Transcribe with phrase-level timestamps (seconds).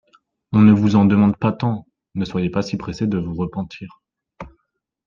[0.51, 1.85] On ne vous en demande pas tant!
[2.15, 4.01] ne soyez pas si pressée de vous repentir.